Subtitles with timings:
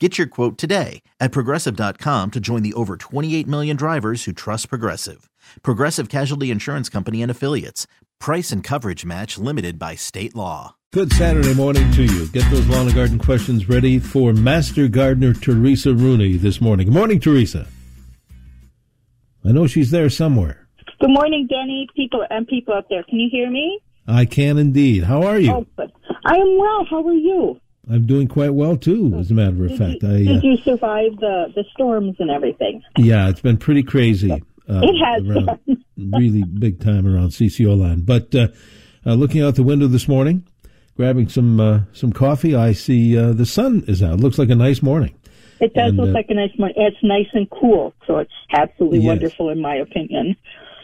[0.00, 4.68] Get your quote today at progressive.com to join the over 28 million drivers who trust
[4.68, 5.30] Progressive.
[5.62, 7.86] Progressive Casualty Insurance Company and Affiliates.
[8.18, 10.74] Price and coverage match limited by state law.
[10.92, 12.26] Good Saturday morning to you.
[12.28, 16.86] Get those lawn and garden questions ready for Master Gardener Teresa Rooney this morning.
[16.88, 17.68] Good morning, Teresa.
[19.44, 20.66] I know she's there somewhere.
[21.00, 23.04] Good morning, Denny, people and people out there.
[23.04, 23.78] Can you hear me?
[24.08, 25.04] I can indeed.
[25.04, 25.52] How are you?
[25.52, 25.66] Oh.
[26.24, 26.84] I am well.
[26.90, 27.60] How are you?
[27.90, 30.02] I'm doing quite well too, as a matter of Did fact.
[30.02, 32.82] you, I, did uh, you survive the, the storms and everything?
[32.98, 34.30] yeah, it's been pretty crazy.
[34.32, 38.06] Uh, It has really big time around CCO land.
[38.06, 38.48] But uh,
[39.04, 40.46] uh, looking out the window this morning,
[40.96, 44.20] grabbing some uh, some coffee, I see uh, the sun is out.
[44.20, 45.14] looks like a nice morning.
[45.60, 46.76] It does And, look like a nice morning.
[46.78, 49.06] It's nice and cool, so it's absolutely Yes.
[49.06, 50.36] wonderful in my opinion.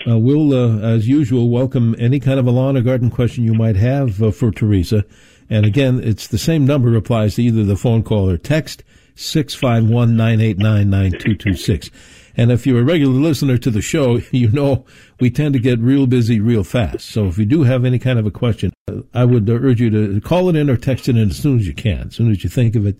[0.08, 3.52] Uh, we'll, uh, as usual, welcome any kind of a lawn or garden question you
[3.52, 5.04] might have uh, for Teresa.
[5.50, 8.82] And again, it's the same number applies to either the phone call or text,
[9.16, 11.90] 651-989-9226.
[12.36, 14.86] And if you're a regular listener to the show, you know
[15.18, 17.10] we tend to get real busy real fast.
[17.10, 18.72] So if you do have any kind of a question,
[19.12, 21.66] I would urge you to call it in or text it in as soon as
[21.66, 22.06] you can.
[22.08, 22.96] As soon as you think of it,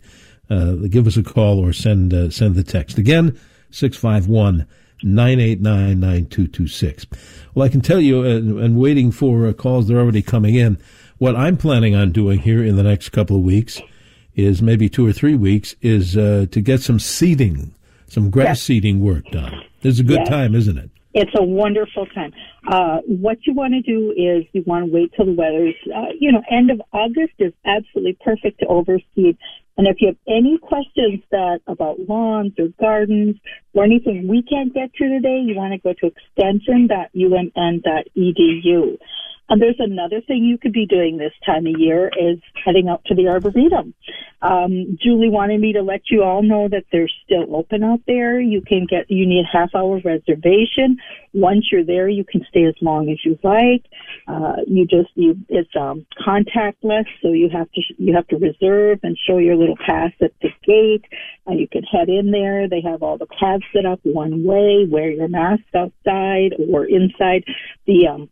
[0.51, 2.99] uh, give us a call or send uh, send the text.
[2.99, 3.39] Again,
[3.71, 4.67] 651
[5.03, 7.07] 989 9226.
[7.55, 10.79] Well, I can tell you, uh, and waiting for uh, calls, they're already coming in.
[11.21, 13.79] What I'm planning on doing here in the next couple of weeks
[14.35, 17.75] is maybe two or three weeks is uh, to get some seeding,
[18.07, 18.63] some grass Yes.
[18.63, 19.53] seeding work done.
[19.83, 20.29] This is a good Yes.
[20.31, 20.89] time, isn't it?
[21.13, 22.33] It's a wonderful time.
[22.67, 26.07] Uh, what you want to do is you want to wait till the weather's, uh,
[26.19, 29.37] you know, end of August is absolutely perfect to overseed.
[29.77, 33.37] And if you have any questions that about lawns or gardens
[33.75, 38.97] or anything we can't get to today, you want to go to extension.umn.edu.
[39.51, 43.05] And there's another thing you could be doing this time of year is heading out
[43.07, 43.95] to the Arboretum.
[44.43, 48.41] Um, Julie wanted me to let you all know that they're still open out there.
[48.41, 50.99] You can get, you need a half hour reservation.
[51.35, 53.85] Once you're there, you can stay as long as you like.
[54.29, 59.01] Uh, you just, you, it's, um, contactless, so you have to, you have to reserve
[59.03, 61.05] and show your little pass at the gate.
[61.47, 62.69] And you can head in there.
[62.69, 67.45] They have all the paths set up one way, wear your mask outside or inside.
[67.87, 68.31] The, um,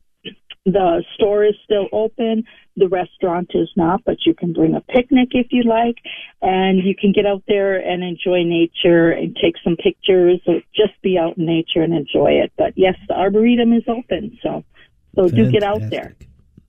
[0.73, 2.45] the store is still open.
[2.77, 5.97] The restaurant is not, but you can bring a picnic if you like,
[6.41, 11.01] and you can get out there and enjoy nature and take some pictures or just
[11.03, 12.53] be out in nature and enjoy it.
[12.57, 14.65] But yes, the arboretum is open, so
[15.15, 16.15] so do get out there.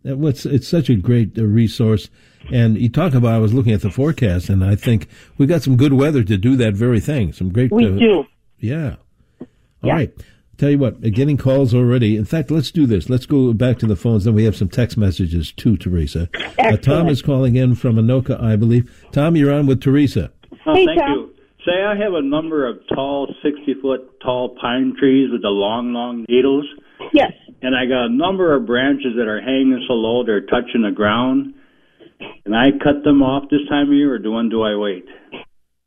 [0.04, 2.10] Was, it's such a great uh, resource.
[2.52, 5.08] And you talk about, I was looking at the forecast, and I think
[5.38, 7.34] we got some good weather to do that very thing.
[7.34, 7.72] Some great.
[7.72, 8.24] We uh, do.
[8.58, 8.96] Yeah.
[9.42, 9.48] All
[9.84, 9.94] Yeah.
[9.94, 10.14] right.
[10.60, 12.18] Tell you what, uh, getting calls already.
[12.18, 13.10] In fact, let's do this.
[13.10, 14.26] Let's go back to the phones.
[14.26, 16.28] Then we have some text messages too, Teresa.
[16.60, 18.92] Uh, Tom is calling in from Anoka, I believe.
[19.14, 20.32] Tom, you're on with Teresa.
[20.66, 21.12] Oh, Hey, thank Tom.
[21.14, 21.30] you.
[21.66, 25.94] Say I have a number of tall, 60 foot tall pine trees with the long,
[25.94, 26.66] long needles,
[27.14, 27.32] Yes.
[27.62, 30.92] and I got a number of branches that are hanging so low they're touching the
[30.92, 31.54] ground.
[32.44, 35.06] Can I cut them off this time of year, or do when do I wait?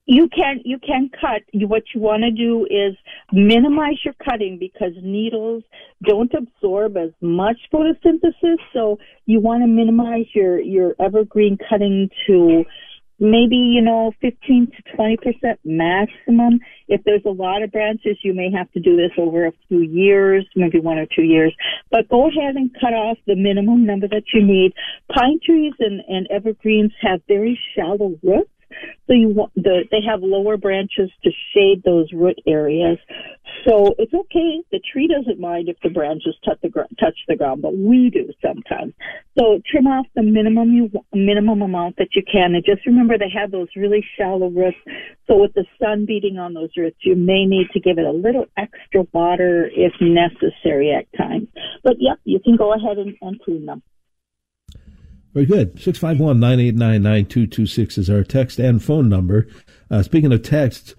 [0.07, 1.43] You can you can cut.
[1.53, 2.97] What you want to do is
[3.33, 5.63] minimize your cutting because needles
[6.05, 8.57] don't absorb as much photosynthesis.
[8.73, 12.65] So you want to minimize your your evergreen cutting to
[13.21, 16.59] maybe you know 15 to 20 percent maximum.
[16.89, 19.83] If there's a lot of branches, you may have to do this over a few
[19.83, 21.55] years, maybe one or two years.
[21.93, 24.73] But go ahead and cut off the minimum number that you need.
[25.15, 28.51] Pine trees and, and evergreens have very shallow roots.
[29.07, 32.99] So you want the they have lower branches to shade those root areas.
[33.67, 34.61] So it's okay.
[34.71, 38.33] The tree doesn't mind if the branches touch the touch the ground, but we do
[38.41, 38.95] sometimes.
[39.39, 43.33] So trim off the minimum you minimum amount that you can, and just remember they
[43.35, 44.79] have those really shallow roots.
[45.27, 48.13] So with the sun beating on those roots, you may need to give it a
[48.13, 51.49] little extra water if necessary at times.
[51.85, 53.83] But yep, you can go ahead and, and prune them.
[55.35, 55.81] Very good.
[55.81, 59.49] 651 989 9226 is our text and phone number.
[59.91, 60.95] Uh, speaking of text,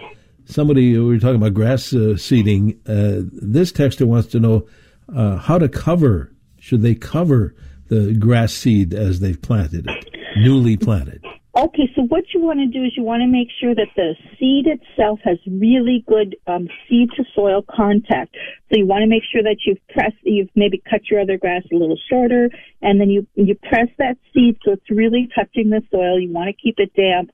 [0.45, 2.79] somebody, we were talking about grass uh, seeding.
[2.87, 4.67] Uh, this texter wants to know
[5.15, 7.55] uh, how to cover, should they cover
[7.89, 11.23] the grass seed as they've planted it, newly planted?
[11.55, 14.15] Okay, so what you want to do is you want to make sure that the
[14.39, 18.35] seed itself has really good um, seed to soil contact.
[18.69, 21.61] So you want to make sure that you've pressed, you've maybe cut your other grass
[21.71, 22.49] a little shorter,
[22.81, 26.19] and then you you press that seed so it's really touching the soil.
[26.19, 27.29] You want to keep it damp.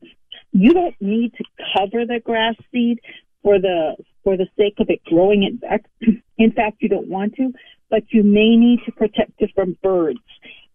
[0.52, 1.46] You don't need to
[1.78, 3.00] cover the grass seed
[3.42, 3.96] for the
[4.26, 5.86] for the sake of it growing it back.
[6.38, 7.54] In fact, you don't want to,
[7.90, 10.20] but you may need to protect it from birds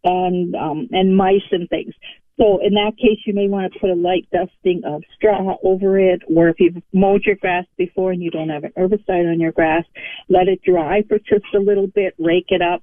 [0.03, 1.93] and um, and mice and things.
[2.39, 5.99] So in that case, you may want to put a light dusting of straw over
[5.99, 9.41] it, or if you've mowed your grass before and you don't have an herbicide on
[9.41, 9.85] your grass,
[10.29, 12.83] let it dry for just a little bit, rake it up,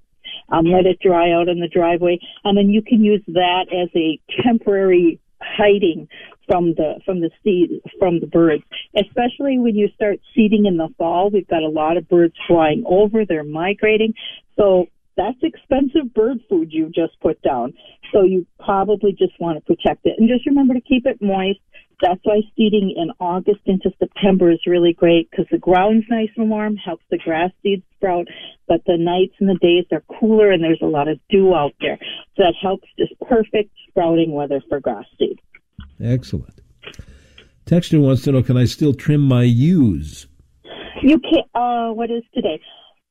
[0.49, 3.89] um, let it dry out in the driveway, and then you can use that as
[3.95, 6.07] a temporary hiding
[6.47, 8.63] from the from the seed from the birds.
[8.95, 12.83] Especially when you start seeding in the fall we've got a lot of birds flying
[12.85, 14.13] over they're migrating.
[14.55, 14.85] So
[15.17, 17.73] that's expensive bird food you just put down.
[18.11, 20.15] So you probably just want to protect it.
[20.17, 21.59] And just remember to keep it moist.
[22.01, 26.49] That's why seeding in August into September is really great because the ground's nice and
[26.49, 28.27] warm, helps the grass seeds sprout,
[28.67, 31.73] but the nights and the days are cooler and there's a lot of dew out
[31.79, 31.99] there.
[32.35, 35.39] So that helps just perfect sprouting weather for grass seed.
[36.03, 36.59] Excellent.
[37.65, 40.25] Texter wants to know, can I still trim my yews?
[41.03, 41.43] You can.
[41.53, 42.59] Uh, what is today?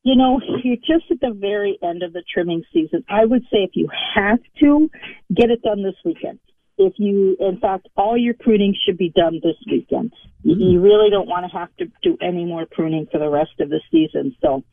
[0.02, 3.04] You know, you're just at the very end of the trimming season.
[3.08, 4.90] I would say if you have to,
[5.34, 6.38] get it done this weekend.
[6.78, 10.12] If you, in fact, all your pruning should be done this weekend.
[10.46, 10.60] Mm-hmm.
[10.60, 13.68] You really don't want to have to do any more pruning for the rest of
[13.68, 14.34] the season.
[14.40, 14.64] So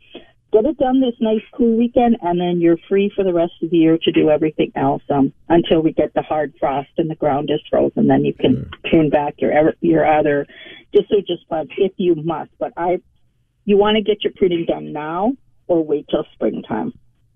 [0.53, 3.69] get it done this nice cool weekend and then you're free for the rest of
[3.69, 7.15] the year to do everything else um, until we get the hard frost and the
[7.15, 8.07] ground is frozen.
[8.07, 8.89] Then you can sure.
[8.89, 10.47] prune back your your other
[10.93, 12.51] deciduous plants if you must.
[12.57, 13.01] But I
[13.67, 15.33] you want to get your pruning done now
[15.67, 16.93] or wait till springtime.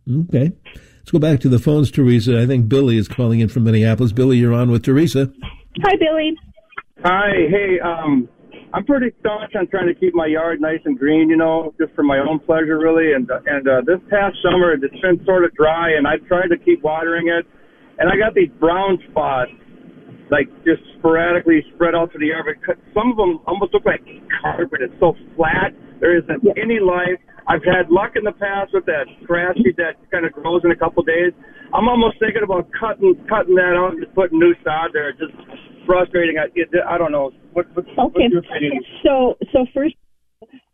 [0.10, 0.54] Okay.
[0.98, 2.42] Let's go back to the phones, Teresa.
[2.42, 4.14] I think Billy is calling in from Minneapolis.
[4.14, 5.32] Billy, you're on with Teresa.
[5.84, 6.34] Hi, Billy.
[7.04, 7.32] Hi.
[7.50, 8.30] Hey, um,
[8.74, 11.94] I'm pretty staunch on trying to keep my yard nice and green, you know, just
[11.96, 13.12] for my own pleasure, really.
[13.12, 16.58] And and uh, this past summer, it's been sort of dry, and I've tried to
[16.58, 17.46] keep watering it,
[18.00, 19.52] and I got these brown spots,
[20.32, 22.48] like just sporadically spread out to the yard.
[22.66, 24.02] But some of them almost look like
[24.42, 24.82] carpet.
[24.82, 26.58] It's so flat there isn't yeah.
[26.58, 27.22] any life.
[27.48, 30.72] I've had luck in the past with that grass seed that kind of grows in
[30.72, 31.34] a couple of days.
[31.74, 35.10] I'm almost thinking about cutting cutting that out and just putting new sod there.
[35.10, 35.34] It's just
[35.86, 36.38] frustrating.
[36.38, 36.48] I,
[36.88, 37.32] I don't know.
[37.54, 38.30] What, what, okay.
[39.04, 39.96] So so first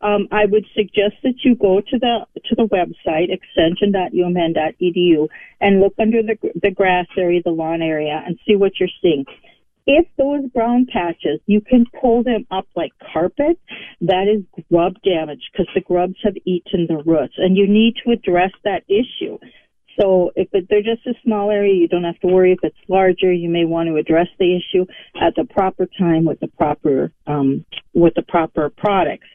[0.00, 5.28] um, I would suggest that you go to the to the website extension.umn.edu
[5.60, 9.24] and look under the the grass area, the lawn area, and see what you're seeing.
[9.90, 13.58] If those brown patches, you can pull them up like carpet,
[14.02, 18.12] that is grub damage because the grubs have eaten the roots and you need to
[18.12, 19.38] address that issue.
[19.98, 22.52] So if they're just a small area, you don't have to worry.
[22.52, 24.84] If it's larger, you may want to address the issue
[25.20, 27.64] at the proper time with the proper um,
[27.94, 29.26] with the proper products.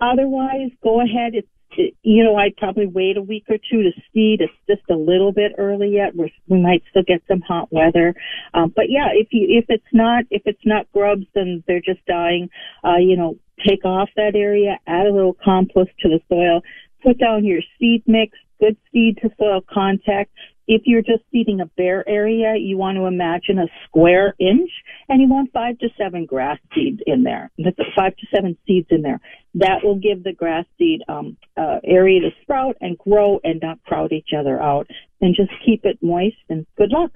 [0.00, 1.34] Otherwise, go ahead.
[1.34, 4.40] It's you know, I'd probably wait a week or two to seed.
[4.40, 6.14] It's just a little bit early yet.
[6.14, 8.14] We're, we might still get some hot weather.
[8.54, 12.04] Um, but yeah, if you, if it's not, if it's not grubs and they're just
[12.06, 12.48] dying,
[12.84, 16.62] uh, you know, take off that area, add a little compost to the soil,
[17.02, 20.30] put down your seed mix, good seed to soil contact,
[20.68, 24.70] if you're just seeding a bare area, you want to imagine a square inch
[25.08, 27.50] and you want five to seven grass seeds in there.
[27.96, 29.18] Five to seven seeds in there.
[29.54, 33.82] That will give the grass seed um, uh, area to sprout and grow and not
[33.84, 34.86] crowd each other out.
[35.22, 37.12] And just keep it moist and good luck.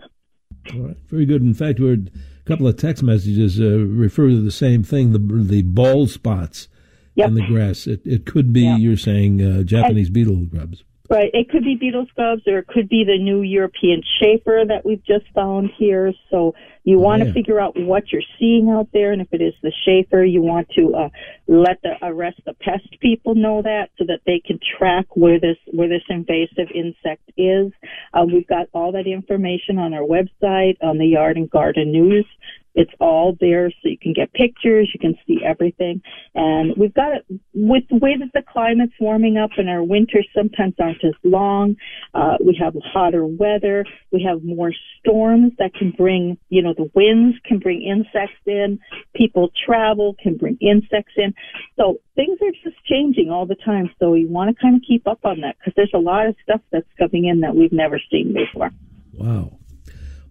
[0.74, 1.42] All right, very good.
[1.42, 5.12] In fact, we had a couple of text messages uh, refer to the same thing:
[5.12, 6.68] the the bald spots
[7.14, 7.28] yep.
[7.28, 7.86] in the grass.
[7.86, 8.80] It it could be yep.
[8.80, 10.84] you're saying uh, Japanese and, beetle grubs.
[11.10, 11.30] Right.
[11.34, 15.04] It could be beetle grubs or it could be the new European chafer that we've
[15.04, 16.12] just found here.
[16.30, 17.26] So You want Yeah.
[17.26, 20.42] to figure out what you're seeing out there, and if it is the chafer, you
[20.42, 21.08] want to uh,
[21.46, 25.58] let the arrest the pest people know that so that they can track where this
[25.72, 27.72] where this invasive insect is.
[28.12, 32.26] Uh, we've got all that information on our website on the Yard and Garden News.
[32.74, 36.00] It's all there so you can get pictures, you can see everything.
[36.34, 40.26] And we've got it with the way that the climate's warming up and our winters
[40.34, 41.76] sometimes aren't as long.
[42.14, 43.84] Uh, we have hotter weather.
[44.10, 48.78] We have more storms that can bring, you know, the winds can bring insects in.
[49.14, 51.34] People travel can bring insects in.
[51.76, 53.90] So things are just changing all the time.
[53.98, 56.36] So you want to kind of keep up on that because there's a lot of
[56.42, 58.70] stuff that's coming in that we've never seen before.
[59.14, 59.58] Wow.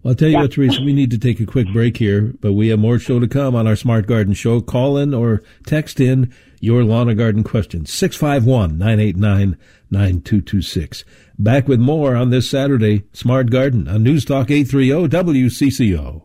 [0.02, 0.42] Well, I'll tell you Yeah.
[0.42, 3.20] what, Teresa, we need to take a quick break here, but we have more show
[3.20, 4.60] to come on our Smart Garden Show.
[4.60, 7.92] Call in or text in your lawn and garden questions.
[7.92, 9.56] 651 989
[9.92, 11.04] 9226.
[11.38, 16.22] Back with more on this Saturday, Smart Garden on News Talk 830 WCCO.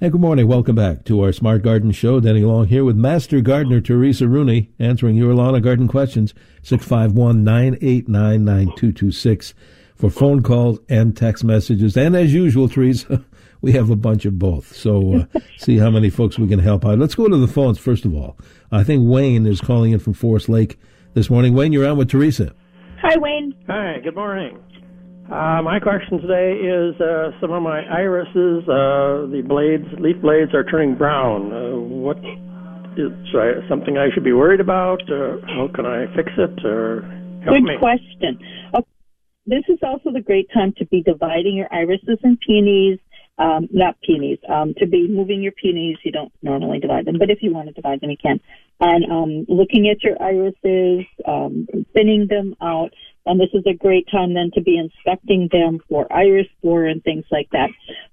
[0.00, 0.46] Hey, good morning.
[0.46, 2.20] Welcome back to our Smart Garden Show.
[2.20, 6.34] Denny Long here with Master Gardener Teresa Rooney answering your lawn and garden questions.
[6.62, 9.54] 651 989 9226
[9.96, 11.96] for phone calls and text messages.
[11.96, 13.24] And as usual, Teresa,
[13.60, 14.72] we have a bunch of both.
[14.72, 17.00] So uh, see how many folks we can help out.
[17.00, 18.38] Let's go to the phones first of all.
[18.70, 20.78] I think Wayne is calling in from Forest Lake
[21.14, 21.54] this morning.
[21.54, 22.54] Wayne, you're on with Teresa.
[23.02, 23.52] Hi, Wayne.
[23.66, 24.60] Hi, good morning.
[25.30, 30.54] Uh, my question today is uh, some of my irises, uh, the blades, leaf blades
[30.54, 31.52] are turning brown.
[31.52, 32.16] Uh, what
[32.96, 35.02] is uh, something I should be worried about?
[35.02, 37.02] Uh, how can I fix it or
[37.44, 37.76] help Good me?
[37.78, 38.40] question.
[38.74, 38.88] Okay.
[39.44, 42.98] This is also the great time to be dividing your irises and peonies.
[43.38, 45.98] Um, not peonies, um, to be moving your peonies.
[46.04, 48.40] You don't normally divide them, but if you want to divide them, you can.
[48.80, 52.90] And um, looking at your irises, um, thinning them out.
[53.28, 57.04] And this is a great time then to be inspecting them for iris borer and
[57.04, 57.68] things like that.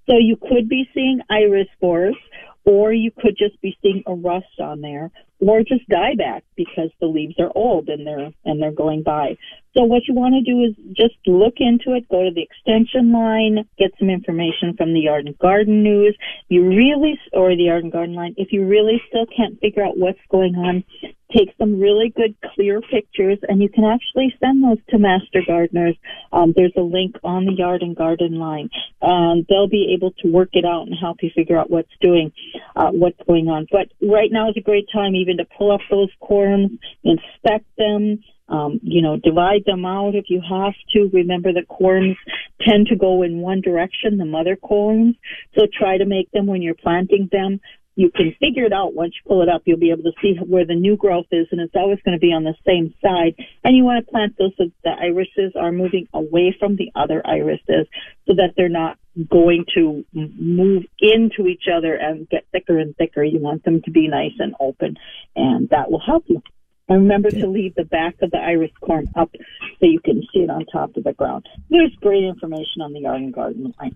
[0.07, 2.17] So you could be seeing iris borers,
[2.65, 7.05] or you could just be seeing a rust on there, or just dieback because the
[7.05, 9.37] leaves are old and they're and they're going by.
[9.73, 13.13] So what you want to do is just look into it, go to the extension
[13.13, 16.17] line, get some information from the Yard and Garden News.
[16.49, 19.97] You really, or the Yard and Garden line, if you really still can't figure out
[19.97, 20.83] what's going on,
[21.31, 25.95] take some really good clear pictures and you can actually send those to Master Gardeners.
[26.31, 28.69] Um, there's a link on the Yard and Garden line.
[29.01, 32.31] Um, they'll be able to work it out and help you figure out what's doing,
[32.75, 33.67] uh, what's going on.
[33.71, 38.23] But right now is a great time even to pull up those corms, inspect them,
[38.47, 41.09] um, you know, divide them out if you have to.
[41.11, 42.15] Remember the corms
[42.61, 45.15] tend to go in one direction, the mother corms.
[45.57, 47.59] So try to make them when you're planting them.
[47.95, 49.61] You can figure it out once you pull it up.
[49.65, 52.19] You'll be able to see where the new growth is, and it's always going to
[52.19, 53.35] be on the same side.
[53.63, 57.25] And you want to plant those so the irises are moving away from the other
[57.25, 57.87] irises,
[58.27, 58.97] so that they're not
[59.29, 63.23] going to move into each other and get thicker and thicker.
[63.23, 64.97] You want them to be nice and open,
[65.35, 66.41] and that will help you.
[66.87, 69.31] And remember to leave the back of the iris corm up
[69.79, 71.47] so you can see it on top of the ground.
[71.69, 73.95] There's great information on the Yard and Garden line.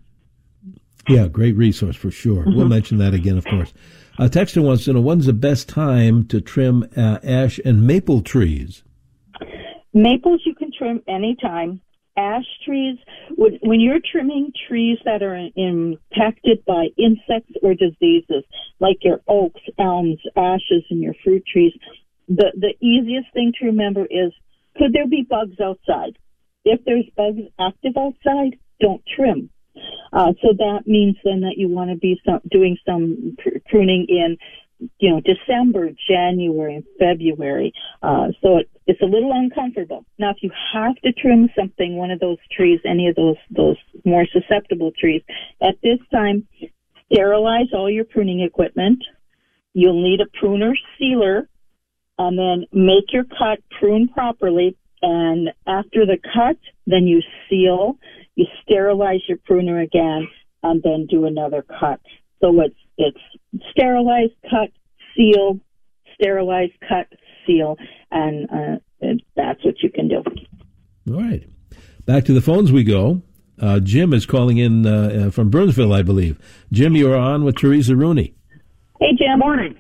[1.08, 2.44] Yeah, great resource for sure.
[2.46, 3.74] We'll mention that again, of course.
[4.20, 8.22] A Texter wants to know when's the best time to trim uh, ash and maple
[8.22, 8.84] trees?
[9.94, 11.82] Maples you can trim anytime.
[12.18, 12.98] Ash trees,
[13.36, 18.44] when, when you're trimming trees that are impacted by insects or diseases,
[18.82, 21.72] like your oaks, elms, ashes, and your fruit trees,
[22.27, 24.34] the, the easiest thing to remember is
[24.77, 26.18] could there be bugs outside?
[26.65, 29.50] If there's bugs active outside, don't trim.
[30.12, 34.06] Uh, so that means then that you want to be some, doing some pr- pruning
[34.10, 34.38] in,
[35.00, 37.74] you know, December, January, and February.
[38.02, 40.06] Uh, so it, it's a little uncomfortable.
[40.18, 43.78] Now, if you have to trim something, one of those trees, any of those those
[44.06, 45.22] more susceptible trees,
[45.62, 46.48] at this time,
[47.12, 49.04] sterilize all your pruning equipment.
[49.74, 51.48] You'll need a pruner sealer,
[52.18, 56.58] and then make your cut, prune properly, and after the cut,
[56.88, 57.98] then you seal
[58.39, 60.25] you sterilize your pruner again
[60.63, 62.00] and then do another cut.
[62.41, 63.17] So it's it's
[63.72, 64.69] sterilize, cut,
[65.15, 65.60] seal,
[66.13, 67.08] sterilize, cut,
[67.46, 67.75] seal,
[68.12, 70.24] and, uh, and that's what you can do.
[71.10, 71.43] All right.
[72.05, 73.22] Back to the phones we go.
[73.62, 76.39] Uh, Jim is calling in uh, uh, from Burnsville, I believe.
[76.72, 78.36] Jim, you are on with Teresa Rooney.
[79.01, 79.39] Hey Jim.
[79.39, 79.77] morning.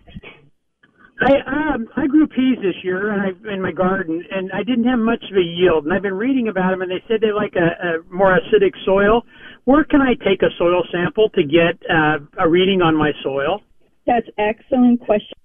[1.21, 4.85] I um I grew peas this year and I in my garden and I didn't
[4.85, 7.31] have much of a yield and I've been reading about them and they said they
[7.31, 9.23] like a, a more acidic soil.
[9.65, 13.61] Where can I take a soil sample to get uh, a reading on my soil?
[14.07, 15.38] That's excellent question.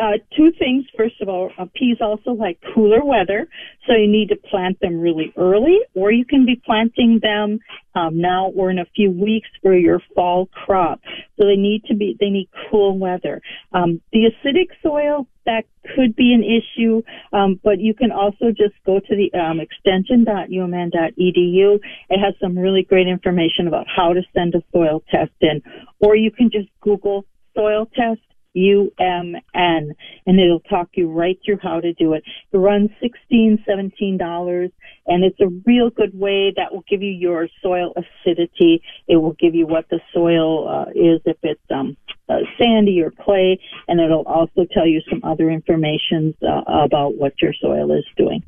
[0.00, 0.84] Uh, two things.
[0.96, 3.48] First of all, uh, peas also like cooler weather,
[3.86, 7.58] so you need to plant them really early, or you can be planting them
[7.94, 11.00] um, now or in a few weeks for your fall crop.
[11.38, 13.42] So they need to be they need cool weather.
[13.72, 18.74] Um, the acidic soil that could be an issue, um, but you can also just
[18.84, 21.78] go to the um, extension.umn.edu.
[22.10, 25.62] It has some really great information about how to send a soil test in,
[26.00, 27.24] or you can just Google
[27.54, 28.20] soil test
[28.56, 32.24] UMN, and it'll talk you right through how to do it.
[32.52, 34.70] It runs sixteen, seventeen dollars,
[35.06, 38.82] and it's a real good way that will give you your soil acidity.
[39.06, 41.96] It will give you what the soil uh, is, if it's um,
[42.28, 47.34] uh, sandy or clay, and it'll also tell you some other information uh, about what
[47.40, 48.42] your soil is doing.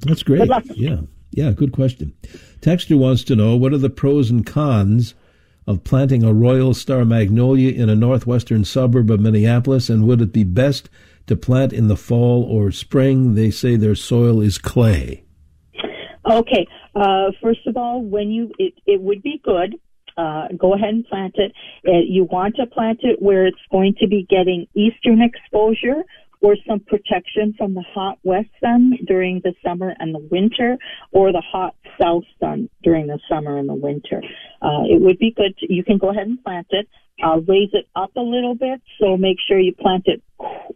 [0.00, 0.48] That's great.
[0.74, 1.00] Yeah,
[1.30, 2.14] yeah, good question.
[2.60, 5.14] Texter wants to know what are the pros and cons
[5.66, 10.32] of planting a Royal Star Magnolia in a northwestern suburb of Minneapolis, and would it
[10.32, 10.88] be best
[11.26, 13.34] to plant in the fall or spring?
[13.34, 15.24] They say their soil is clay.
[16.30, 16.66] Okay.
[16.94, 19.76] Uh, first of all, when you it, it would be good.
[20.16, 21.52] Uh, go ahead and plant it.
[21.86, 26.04] Uh, you want to plant it where it's going to be getting eastern exposure
[26.40, 30.76] or some protection from the hot west sun during the summer and the winter,
[31.12, 34.22] or the hot south sun during the summer and the winter.
[34.62, 35.56] Uh, it would be good.
[35.58, 36.88] To, you can go ahead and plant it.
[37.24, 40.22] Uh, raise it up a little bit, so make sure you plant it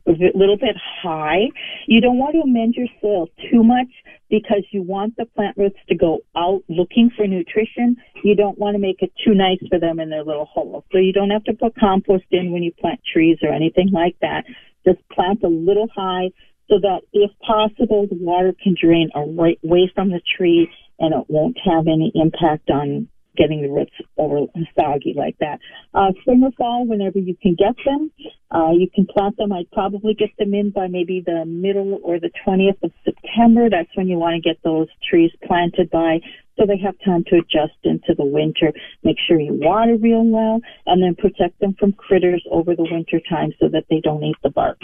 [0.06, 1.50] a little bit high.
[1.86, 3.88] You don't want to amend your soil too much
[4.30, 7.96] because you want the plant roots to go out looking for nutrition.
[8.24, 10.84] You don't want to make it too nice for them in their little hole.
[10.92, 14.16] So you don't have to put compost in when you plant trees or anything like
[14.22, 14.44] that.
[14.86, 16.30] Just plant a little high
[16.68, 21.58] so that if possible, the water can drain away from the tree and it won't
[21.64, 24.46] have any impact on getting the roots over
[24.78, 25.60] soggy like that.
[25.94, 28.10] Uh, spring or fall, whenever you can get them,
[28.50, 29.52] uh, you can plant them.
[29.52, 33.70] I'd probably get them in by maybe the middle or the 20th of September.
[33.70, 36.20] That's when you want to get those trees planted by
[36.60, 38.72] so they have time to adjust into the winter.
[39.02, 43.20] Make sure you water real well and then protect them from critters over the winter
[43.28, 44.78] time so that they don't eat the bark.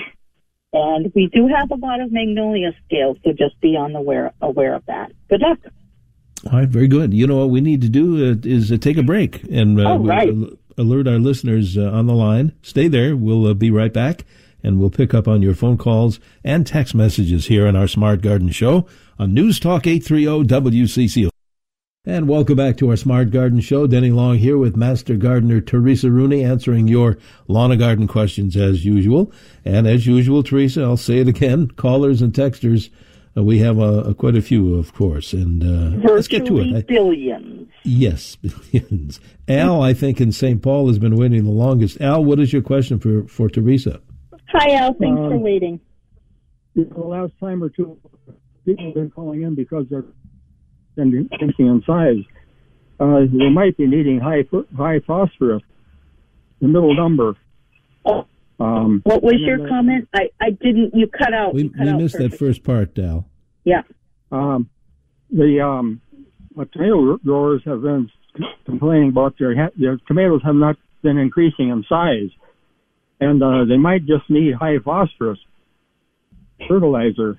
[0.73, 4.33] And we do have a lot of magnolia scales, so just be on the aware,
[4.41, 5.13] aware of that.
[5.29, 5.59] Good luck.
[6.51, 7.13] All right, very good.
[7.13, 9.99] You know what we need to do uh, is uh, take a break and uh,
[9.99, 10.35] right.
[10.35, 12.53] we'll alert our listeners uh, on the line.
[12.63, 13.17] Stay there.
[13.17, 14.25] We'll uh, be right back
[14.63, 18.21] and we'll pick up on your phone calls and text messages here on our Smart
[18.21, 18.87] Garden Show
[19.19, 21.31] on News Talk 830 WCCO.
[22.09, 23.89] And welcome back to our Smart Garden Show.
[23.89, 28.85] Denny Long here with Master Gardener Teresa Rooney answering your lawn and garden questions as
[28.85, 29.33] usual.
[29.65, 32.91] And as usual, Teresa, I'll say it again, callers and texters,
[33.37, 35.33] uh, we have uh, quite a few, of course.
[35.33, 36.87] And uh, let's get to it.
[36.87, 37.69] billions.
[37.83, 39.19] Yes, billions.
[39.49, 40.63] Al, I think in St.
[40.63, 42.01] Paul has been waiting the longest.
[42.01, 44.01] Al, what is your question for, for Teresa?
[44.51, 44.95] Hi, Al.
[44.95, 45.81] Thanks um, for waiting.
[46.77, 47.99] The last time or two,
[48.65, 50.05] people have been calling in because they're
[50.97, 52.25] and increasing in size,
[52.99, 54.45] uh, they might be needing high
[54.77, 55.63] high phosphorus,
[56.61, 57.37] the middle number.
[58.59, 60.09] Um, what was your comment?
[60.15, 60.95] I, I didn't.
[60.95, 61.55] You cut out.
[61.55, 62.33] We, cut we out missed perfect.
[62.33, 63.27] that first part, Dal.
[63.65, 63.83] Yeah.
[64.33, 64.71] Um,
[65.31, 66.01] the um,
[66.73, 68.11] tomato growers have been
[68.65, 72.31] complaining about their their tomatoes have not been increasing in size,
[73.21, 75.39] and uh, they might just need high phosphorus
[76.67, 77.39] fertilizer.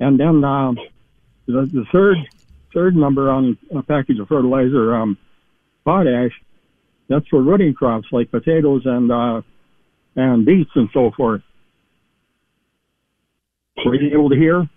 [0.00, 0.78] And then um,
[1.46, 2.18] the, the third
[2.74, 5.16] third number on a package of fertilizer, um,
[5.84, 6.32] potash,
[7.08, 9.40] that's for rooting crops like potatoes and uh,
[10.16, 11.42] and beets and so forth.
[13.84, 14.68] Were you able to hear?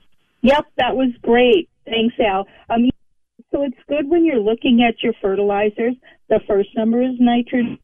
[0.43, 1.69] Yep, that was great.
[1.86, 2.47] Thanks, Al.
[2.69, 2.89] Um,
[3.51, 5.95] so it's good when you're looking at your fertilizers.
[6.30, 7.80] The first number is nitrogen,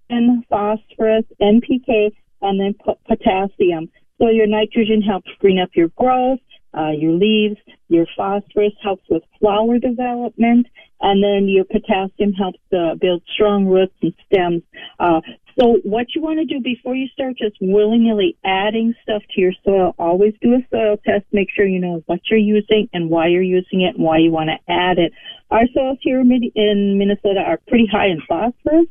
[0.50, 2.76] phosphorus, NPK, and then
[3.08, 3.90] potassium.
[4.20, 6.40] So your nitrogen helps green up your growth
[6.78, 7.58] uh, your leaves.
[7.90, 10.68] Your phosphorus helps with flower development,
[11.02, 14.64] and then your potassium helps uh, build strong roots and stems.
[15.00, 15.22] Uh,
[15.60, 19.54] so what you want to do before you start just willy-nilly adding stuff to your
[19.66, 21.26] soil, always do a soil test.
[21.32, 24.32] Make sure you know what you're using and why you're using it and why you
[24.32, 25.14] want to add it.
[25.50, 28.88] Our soils here in Minnesota are pretty high in phosphorus,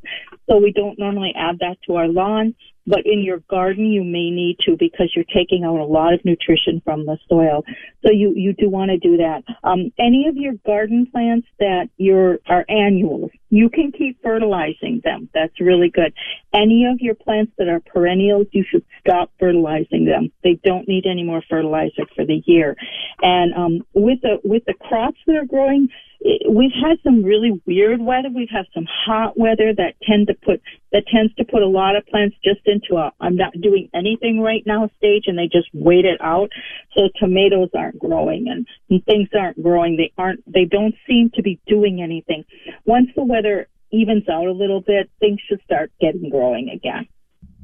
[0.49, 2.55] so we don't normally add that to our lawn
[2.87, 6.25] but in your garden you may need to because you're taking out a lot of
[6.25, 7.65] nutrition from the soil.
[8.05, 9.43] So you, you do want to do that.
[9.65, 15.29] Um, any of your garden plants that you're, are annuals, you can keep fertilizing them.
[15.35, 16.13] That's really good.
[16.55, 20.33] Any of your plants that are perennials, you should stop fertilizing them.
[20.43, 22.77] They don't need any more fertilizer for the year.
[23.23, 25.89] And um, with the with the crops that are growing,
[26.21, 28.29] it, we've had some really weird weather.
[28.35, 30.61] We've had some hot weather that tend to put
[30.93, 34.41] that tends to put a lot of plants just into a I'm not doing anything
[34.41, 36.51] right now stage, and they just wait it out.
[36.95, 39.97] So tomatoes aren't growing and, and things aren't growing.
[39.97, 40.43] They aren't.
[40.51, 42.45] They don't seem to be doing anything.
[42.85, 47.07] Once the weather evens out a little bit, things should start getting growing again.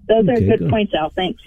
[0.08, 0.70] Those Okay, are good, good.
[0.70, 1.10] points, Al.
[1.10, 1.42] Thanks.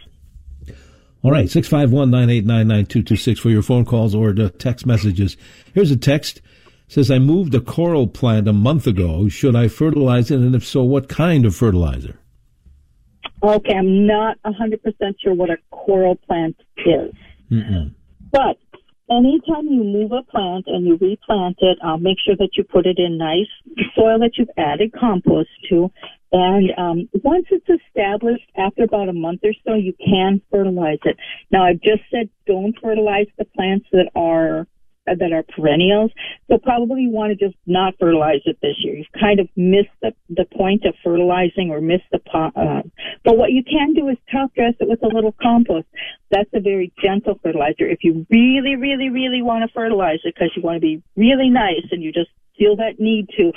[1.23, 5.37] All right, 651 989 9226 for your phone calls or the text messages.
[5.73, 6.39] Here's a text.
[6.87, 9.27] Says, I moved a coral plant a month ago.
[9.27, 10.39] Should I fertilize it?
[10.39, 12.19] And if so, what kind of fertilizer?
[13.43, 14.79] Okay, I'm not 100%
[15.21, 17.13] sure what a coral plant is.
[17.51, 17.93] Mm-mm.
[18.31, 18.57] But
[19.09, 22.85] anytime you move a plant and you replant it, uh, make sure that you put
[22.85, 23.47] it in nice
[23.95, 25.91] soil that you've added compost to.
[26.31, 31.17] And um, once it's established, after about a month or so, you can fertilize it.
[31.51, 34.67] Now, I've just said don't fertilize the plants that are
[35.05, 36.11] that are perennials.
[36.49, 38.95] So probably you want to just not fertilize it this year.
[38.95, 42.53] You've kind of missed the, the point of fertilizing or missed the pot.
[42.55, 42.81] Uh,
[43.23, 45.87] but what you can do is top dress it with a little compost.
[46.31, 47.87] That's a very gentle fertilizer.
[47.87, 51.49] If you really, really, really want to fertilize it because you want to be really
[51.49, 53.51] nice and you just feel that need to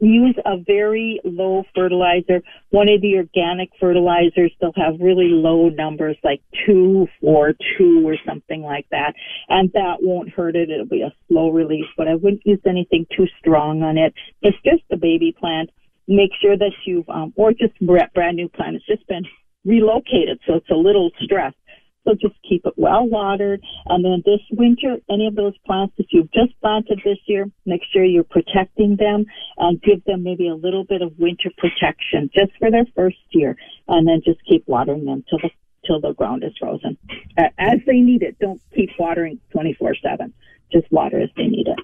[0.00, 2.42] use a very low fertilizer.
[2.70, 8.16] One of the organic fertilizers, they'll have really low numbers like two, four, two or
[8.26, 9.14] something like that.
[9.48, 10.70] And that won't hurt it.
[10.70, 14.14] It'll be a slow release, but I wouldn't use anything too strong on it.
[14.42, 15.70] It's just a baby plant.
[16.08, 18.76] Make sure that you've, um, or just brand new plant.
[18.76, 19.24] It's just been
[19.64, 21.56] relocated, so it's a little stressed.
[22.04, 23.62] So just keep it well watered.
[23.86, 27.82] And then this winter, any of those plants, that you've just planted this year, make
[27.92, 29.24] sure you're protecting them
[29.58, 33.56] and give them maybe a little bit of winter protection just for their first year.
[33.88, 35.50] And then just keep watering them till the,
[35.86, 36.98] till the ground is frozen.
[37.38, 38.38] Uh, As they need it.
[38.40, 40.32] Don't keep watering 24-7.
[40.72, 41.78] Just water as they need it.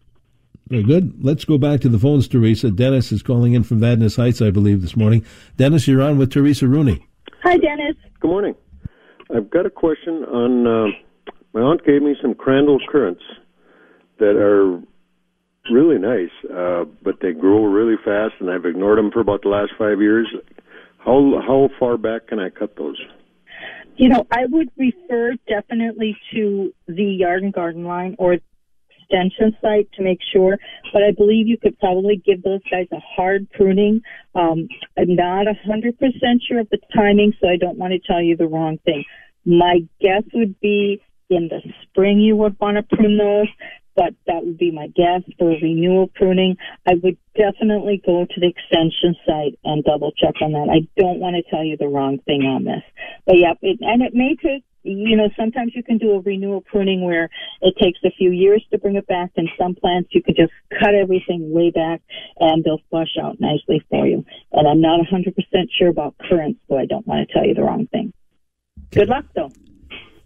[0.68, 1.24] Very good.
[1.24, 2.70] Let's go back to the phones, Teresa.
[2.70, 5.24] Dennis is calling in from Vadnais Heights, I believe, this morning.
[5.56, 7.06] Dennis, you're on with Teresa Rooney.
[7.42, 7.96] Hi, Dennis.
[8.20, 8.54] Good morning.
[9.34, 10.66] I've got a question on.
[10.66, 10.86] Uh,
[11.54, 13.22] my aunt gave me some crandall currants
[14.18, 14.80] that are
[15.70, 19.48] really nice, uh, but they grow really fast, and I've ignored them for about the
[19.48, 20.28] last five years.
[20.98, 23.00] How how far back can I cut those?
[23.96, 28.38] You know, I would refer definitely to the yard and garden line or
[29.08, 30.58] extension site to make sure,
[30.92, 34.02] but I believe you could probably give those guys a hard pruning.
[34.34, 35.94] Um, I'm not a 100%
[36.46, 39.04] sure of the timing, so I don't want to tell you the wrong thing.
[39.44, 43.48] My guess would be in the spring you would want to prune those,
[43.94, 46.56] but that would be my guess for renewal pruning.
[46.86, 50.68] I would definitely go to the extension site and double check on that.
[50.70, 52.82] I don't want to tell you the wrong thing on this.
[53.26, 56.60] But yeah, it, and it may take, you know, sometimes you can do a renewal
[56.60, 57.28] pruning where
[57.60, 60.52] it takes a few years to bring it back, and some plants you can just
[60.70, 62.00] cut everything way back
[62.38, 64.24] and they'll flush out nicely for you.
[64.52, 65.34] And I'm not 100%
[65.78, 68.12] sure about currants, so I don't want to tell you the wrong thing.
[68.90, 69.50] Good luck, though.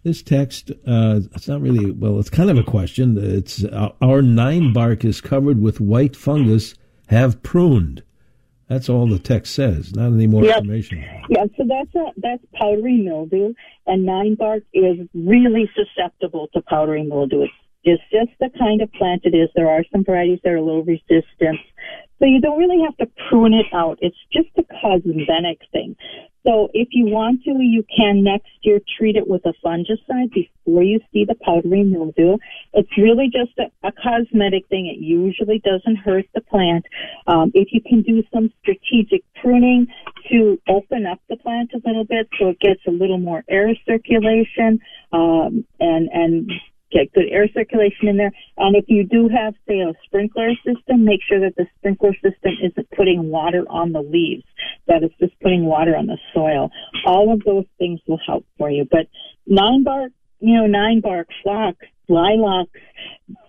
[0.03, 3.17] This text, uh, it's not really, well, it's kind of a question.
[3.17, 6.75] It's uh, our nine bark is covered with white fungus,
[7.07, 8.03] have pruned.
[8.73, 10.57] That's all the text says, not any more Yep.
[10.57, 11.05] information.
[11.29, 13.53] Yeah, so that's a that's powdery mildew,
[13.85, 17.43] and nine bark is really susceptible to powdery mildew.
[17.43, 17.53] It's
[17.85, 19.49] just just the kind of plant it is.
[19.55, 21.59] There are some varieties that are low resistance,
[22.23, 23.99] so you don't really have to prune it out.
[24.01, 25.97] It's just a cosmetic thing.
[26.43, 30.83] So if you want to, you can next year treat it with a fungicide before
[30.83, 32.37] you see the powdery mildew.
[32.73, 34.87] It's really just a, a cosmetic thing.
[34.87, 36.85] It usually doesn't hurt the plant.
[37.27, 39.87] Um, if you can do some strategic pruning
[40.31, 43.73] to open up the plant a little bit so it gets a little more air
[43.85, 44.79] circulation
[45.11, 46.51] um, and and
[46.93, 48.31] get good air circulation in there.
[48.57, 52.53] And if you do have, say, a sprinkler system, make sure that the sprinkler system
[52.63, 54.45] isn't putting water on the leaves,
[54.87, 56.69] that it's just putting water on the soil.
[57.05, 58.85] All of those things will help for you.
[58.89, 59.07] But
[59.47, 61.77] nine bark, you know, nine bark, phlox,
[62.07, 62.71] lilacs,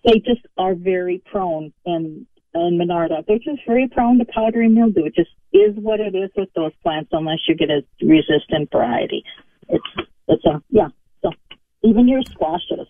[0.04, 5.07] they just are very prone and and Monarda, they're just very prone to powdery mildew.
[5.07, 9.24] It just is what it is with those plants unless you get a resistant variety.
[9.68, 9.85] It's
[10.28, 10.88] it's a yeah.
[11.22, 11.30] So
[11.83, 12.87] even your squashes.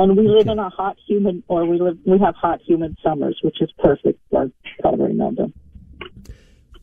[0.00, 3.38] And we live in a hot, humid, or we live, we have hot, humid summers,
[3.42, 4.50] which is perfect for
[4.82, 5.48] powdery mildew.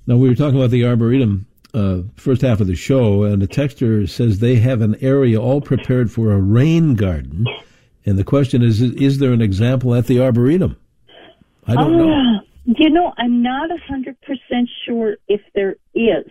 [0.06, 3.48] Now, we were talking about the Arboretum uh, first half of the show, and the
[3.48, 7.48] texter says they have an area all prepared for a rain garden.
[8.06, 10.78] And the question is, is there an example at the Arboretum?
[11.66, 12.40] I don't know.
[12.70, 14.16] You know, I'm not a 100%
[14.86, 16.26] sure if there is,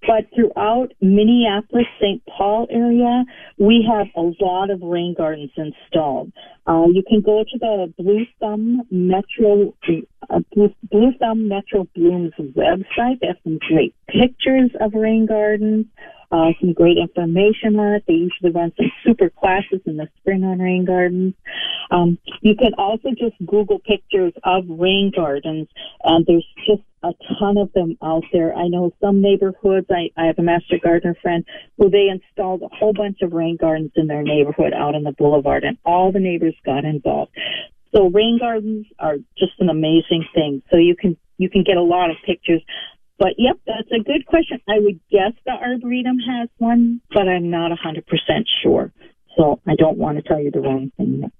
[0.00, 2.22] but throughout Minneapolis, St.
[2.24, 3.24] Paul area,
[3.58, 6.32] we have a lot of rain gardens installed.
[6.66, 9.74] Uh, you can go to the Blue Thumb Metro,
[10.30, 13.20] uh, Blue, Blue Thumb Metro Blooms website.
[13.20, 15.84] They have some great pictures of rain gardens
[16.32, 18.04] uh, some great information on it.
[18.08, 21.34] They usually run some super classes in the spring on rain gardens.
[21.90, 25.68] Um, you can also just Google pictures of rain gardens,
[26.02, 28.54] and there's just a ton of them out there.
[28.54, 31.44] I know some neighborhoods, I, I have a master gardener friend
[31.76, 35.12] who they installed a whole bunch of rain gardens in their neighborhood out on the
[35.12, 37.32] boulevard, and all the neighbors got involved.
[37.94, 40.62] So rain gardens are just an amazing thing.
[40.70, 42.62] So you can you can get a lot of pictures.
[43.18, 44.60] But yep, that's a good question.
[44.68, 48.02] I would guess the Arboretum has one, but I'm not 100%
[48.62, 48.92] sure.
[49.36, 51.30] So I don't want to tell you the wrong thing.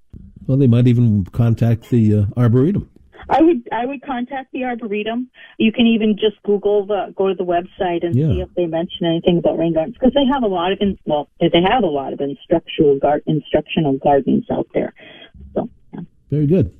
[0.46, 2.88] Well, they might even contact the uh, Arboretum.
[3.28, 5.30] I would I would contact the Arboretum.
[5.58, 8.26] You can even just Google the go to the website and Yeah.
[8.28, 10.98] see if they mention anything about rain gardens because they have a lot of in,
[11.06, 14.92] well they have a lot of instructional gar- instructional gardens out there.
[15.54, 15.68] So
[16.30, 16.74] Very good.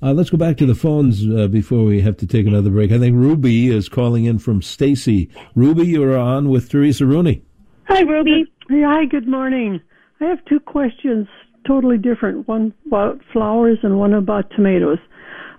[0.00, 2.92] Uh, let's go back to the phones uh, before we have to take another break.
[2.92, 5.28] I think Ruby is calling in from Stacy.
[5.56, 7.42] Ruby, you're on with Teresa Rooney.
[7.88, 8.44] Hi, Ruby.
[8.68, 9.80] Hey, hi, good morning.
[10.20, 11.26] I have two questions,
[11.66, 12.46] totally different.
[12.46, 14.98] One about flowers and one about tomatoes.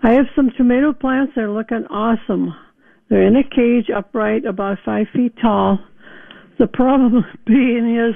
[0.04, 2.54] I have some tomato plants that are looking awesome.
[3.10, 5.80] They're in a cage, upright, about five feet tall.
[6.60, 8.16] The problem being is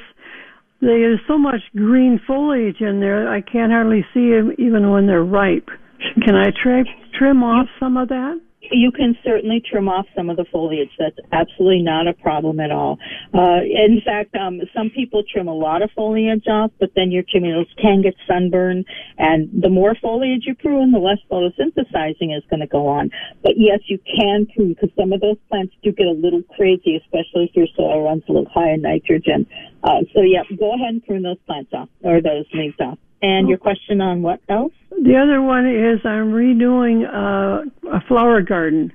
[0.79, 5.23] there's so much green foliage in there, I can't hardly see them even when they're
[5.23, 5.69] ripe.
[5.99, 6.83] Can I tri-
[7.17, 8.39] trim off some of that?
[8.71, 10.89] you can certainly trim off some of the foliage.
[10.97, 12.97] That's absolutely not a problem at all.
[13.33, 17.23] Uh, in fact, um, some people trim a lot of foliage off, but then your
[17.23, 18.85] tomatoes can get sunburned.
[19.17, 23.11] And the more foliage you prune, the less photosynthesizing is going to go on.
[23.41, 26.95] But yes, you can prune because some of those plants do get a little crazy,
[26.95, 29.45] especially if your soil runs a little high in nitrogen.
[29.83, 32.97] Uh, so yeah, go ahead and prune those plants off or those leaves off.
[33.23, 34.73] And your question on what else?
[34.91, 38.91] The other one is I'm redoing uh, a flower garden,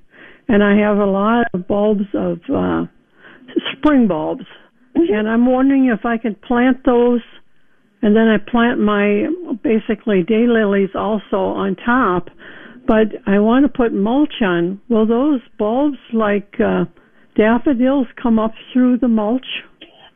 [0.48, 2.84] and I have a lot of bulbs of uh,
[3.72, 4.44] spring bulbs,
[4.94, 7.22] and I'm wondering if I could plant those,
[8.02, 9.28] and then I plant my
[9.64, 12.28] basically daylilies also on top.
[12.86, 14.80] But I want to put mulch on.
[14.90, 16.84] Will those bulbs, like uh,
[17.34, 19.46] daffodils, come up through the mulch?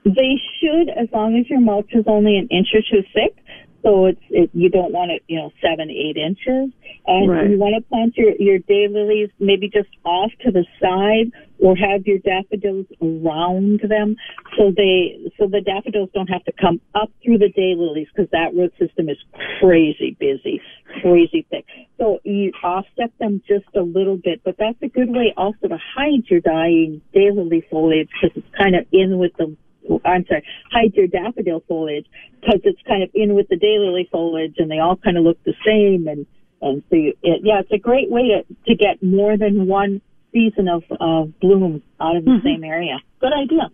[0.04, 3.41] They should, as long as your mulch is only an inch or two thick.
[3.82, 6.70] So it's it, you don't want it, you know, seven eight inches,
[7.06, 7.50] and Right.
[7.50, 12.06] you want to plant your your daylilies maybe just off to the side, or have
[12.06, 14.16] your daffodils around them,
[14.56, 18.54] so they so the daffodils don't have to come up through the daylilies because that
[18.54, 19.18] root system is
[19.60, 20.60] crazy busy,
[21.02, 21.64] crazy thick.
[21.98, 25.78] So you offset them just a little bit, but that's a good way also to
[25.96, 29.56] hide your dying daylily foliage because it's kind of in with the
[30.04, 32.06] I'm sorry, hide your daffodil foliage
[32.40, 35.42] because it's kind of in with the daylily foliage and they all kind of look
[35.44, 36.26] the same and
[36.60, 40.00] and so you, it, yeah, it's a great way to to get more than one
[40.32, 42.98] season of uh, bloom out of the same area.
[43.20, 43.70] Good idea.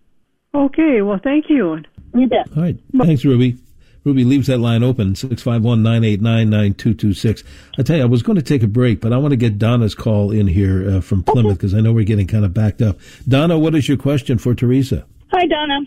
[0.55, 1.79] Okay, well, thank you.
[2.15, 2.49] You bet.
[2.57, 2.79] All right.
[2.97, 3.59] Thanks, Ruby.
[4.05, 7.45] Ruby leaves that line open, 651-989-9226.
[7.79, 9.59] I tell you, I was going to take a break, but I want to get
[9.59, 12.81] Donna's call in here uh, from Plymouth because I know we're getting kind of backed
[12.81, 12.99] up.
[13.29, 15.05] Donna, what is your question for Teresa?
[15.33, 15.81] Hi, Donna.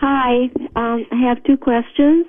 [0.00, 0.44] Hi,
[0.76, 2.24] um, I have two questions.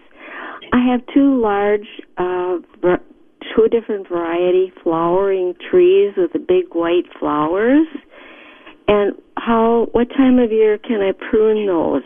[0.74, 3.02] I have two large, uh, ver-
[3.56, 7.88] two different variety flowering trees with the big white flowers.
[8.90, 12.04] And how, what time of year can I prune those?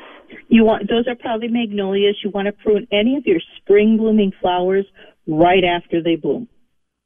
[0.50, 2.18] You want those are probably magnolias.
[2.24, 4.86] You want to prune any of your spring blooming flowers
[5.28, 6.48] right after they bloom.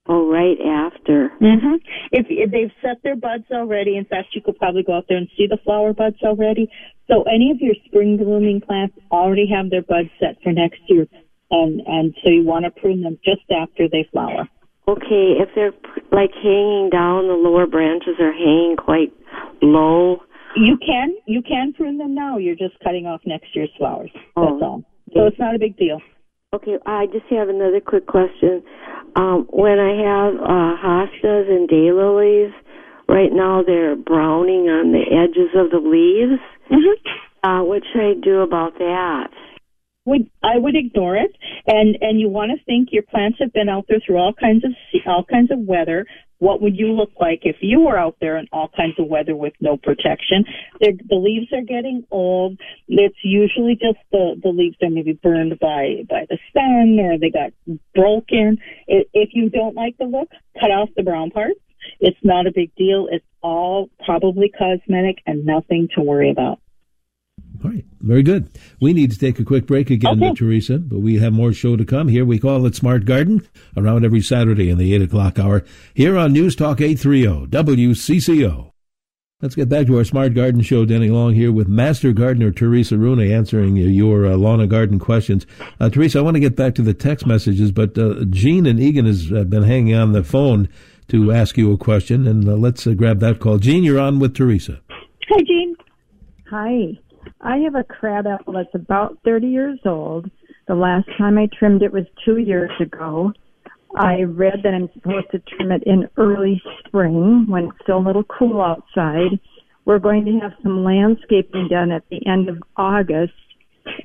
[0.08, 1.30] Oh, right after.
[1.40, 1.76] Mm-hmm.
[2.12, 5.18] If, if they've set their buds already, in fact, you could probably go out there
[5.18, 6.68] and see the flower buds already.
[7.10, 11.08] So any of your spring blooming plants already have their buds set for next year,
[11.50, 14.48] and and so you want to prune them just after they flower.
[14.88, 15.74] Okay, if they're
[16.12, 19.14] like hanging down, the lower branches are hanging quite
[19.62, 20.22] low.
[20.56, 22.38] You can you can prune them now.
[22.38, 24.12] You're just cutting off next year's flowers.
[24.36, 24.46] Oh.
[24.46, 24.84] That's all.
[25.14, 26.00] So it's not a big deal.
[26.54, 28.64] Okay, I just have another quick question.
[29.16, 32.52] Um, when I have uh, hostas and daylilies,
[33.08, 36.42] right now they're browning on the edges of the leaves.
[36.72, 37.48] Mm-hmm.
[37.50, 39.30] Uh, what should I do about that?
[40.06, 41.36] Would I would ignore it,
[41.68, 44.64] and and you want to think your plants have been out there through all kinds
[44.64, 44.72] of
[45.06, 46.06] all kinds of weather.
[46.40, 49.36] What would you look like if you were out there in all kinds of weather
[49.36, 50.46] with no protection?
[50.80, 52.58] They're, the leaves are getting old.
[52.88, 57.30] It's usually just the the leaves are maybe burned by by the sun or they
[57.30, 57.52] got
[57.94, 58.58] broken.
[58.88, 60.30] If you don't like the look,
[60.60, 61.60] cut off the brown parts.
[62.00, 63.08] It's not a big deal.
[63.12, 66.60] It's all probably cosmetic and nothing to worry about.
[67.64, 68.50] All right, very good.
[68.80, 70.34] We need to take a quick break again, Okay.
[70.34, 72.24] Teresa, but we have more show to come here.
[72.24, 76.32] We call it Smart Garden around every Saturday in the 8 o'clock hour here on
[76.32, 78.72] News Talk 830 WCCO.
[79.42, 80.84] Let's get back to our Smart Garden show.
[80.84, 85.46] Denny Long here with Master Gardener Teresa Rooney answering your uh, lawn and garden questions.
[85.80, 88.82] Uh, Teresa, I want to get back to the text messages, but uh, Jean and
[88.82, 90.68] Eagan has uh, been hanging on the phone
[91.10, 93.58] to ask you a question, and uh, let's uh, grab that call.
[93.58, 94.82] Jean, you're on with Teresa.
[95.30, 95.76] Hi, Jean.
[96.50, 97.00] Hi.
[97.42, 100.30] I have a crab apple that's about 30 years old.
[100.68, 103.34] The last time I trimmed it was two years ago.
[103.96, 108.06] I read that I'm supposed to trim it in early spring when it's still a
[108.06, 109.40] little cool outside.
[109.86, 113.34] We're going to have some landscaping done at the end of August,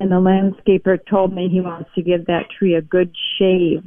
[0.00, 3.84] and the landscaper told me he wants to give that tree a good shave.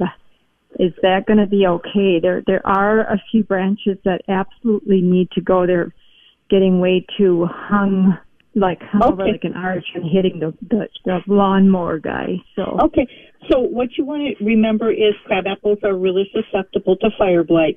[0.78, 2.20] Is that going to be okay?
[2.22, 5.66] There, there are a few branches that absolutely need to go.
[5.66, 5.92] They're
[6.48, 8.16] getting way too hung,
[8.54, 12.36] like hung over like an arch and hitting the, the the lawnmower guy.
[12.54, 13.06] So Okay,
[13.50, 17.76] so what you want to remember is crab apples are really susceptible to fire blight.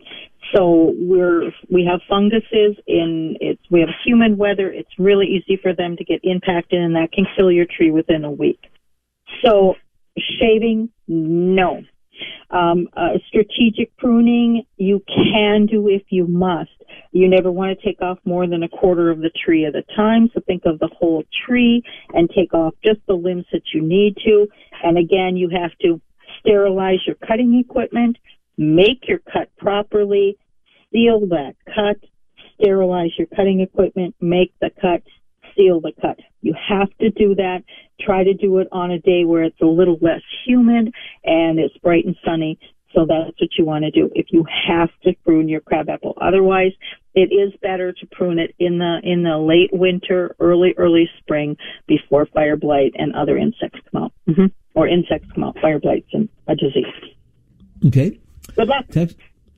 [0.56, 4.72] So we're we have funguses in it's we have humid weather.
[4.72, 8.24] It's really easy for them to get impacted, and that can kill your tree within
[8.26, 8.60] a week.
[9.44, 9.76] So
[10.40, 11.82] shaving, no.
[12.50, 16.70] Um, uh, strategic pruning, you can do if you must.
[17.12, 19.84] You never want to take off more than a quarter of the tree at a
[19.96, 20.30] time.
[20.34, 24.18] So think of the whole tree and take off just the limbs that you need
[24.26, 24.48] to.
[24.84, 26.02] And again, you have to
[26.40, 28.18] sterilize your cutting equipment,
[28.58, 30.38] make your cut properly,
[30.92, 31.98] seal that cut,
[32.56, 35.04] sterilize your cutting equipment, make the cut,
[35.56, 36.20] seal the cut.
[36.42, 37.64] You have to do that.
[38.00, 41.78] Try to do it on a day where it's a little less humid and it's
[41.78, 42.60] bright and sunny.
[42.94, 46.18] So that's what you want to do if you have to prune your crabapple.
[46.22, 46.74] Otherwise,
[47.14, 51.56] it is better to prune it in the in the late winter, early early spring
[51.88, 55.58] before fire blight and other insects come out, hmm or insects come out.
[55.62, 56.86] Fire blight's and a disease.
[57.88, 58.20] Okay.
[58.56, 58.86] Good luck.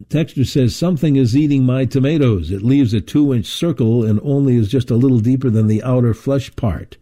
[0.09, 2.51] Text, texter says something is eating my tomatoes.
[2.51, 5.83] It leaves a two inch circle and only is just a little deeper than the
[5.83, 6.97] outer flesh part.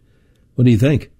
[0.54, 1.10] What do you think?